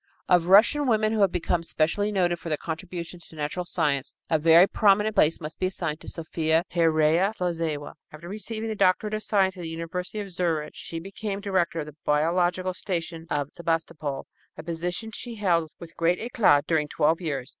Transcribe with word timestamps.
Of 0.27 0.47
Russian 0.47 0.87
women 0.87 1.13
who 1.13 1.19
have 1.21 1.31
become 1.31 1.61
specially 1.61 2.11
noted 2.11 2.39
for 2.39 2.49
their 2.49 2.57
contributions 2.57 3.27
to 3.27 3.35
natural 3.35 3.65
science, 3.65 4.15
a 4.31 4.39
very 4.39 4.65
prominent 4.65 5.13
place 5.15 5.39
must 5.39 5.59
be 5.59 5.67
assigned 5.67 5.99
to 5.99 6.07
Sophia 6.09 6.63
Pereyaslawzewa. 6.71 7.93
After 8.11 8.27
receiving 8.27 8.69
the 8.69 8.73
doctorate 8.75 9.13
of 9.13 9.21
science 9.21 9.57
in 9.57 9.61
the 9.61 9.69
University 9.69 10.19
of 10.19 10.31
Zurich, 10.31 10.73
she 10.73 10.97
became 10.99 11.39
director 11.39 11.81
of 11.81 11.85
the 11.85 11.95
biological 12.03 12.73
station 12.73 13.27
at 13.29 13.53
Sebastopol, 13.53 14.25
a 14.57 14.63
position 14.63 15.11
she 15.11 15.35
held 15.35 15.69
with 15.79 15.95
great 15.97 16.17
éclat 16.19 16.65
during 16.65 16.87
twelve 16.87 17.21
years. 17.21 17.49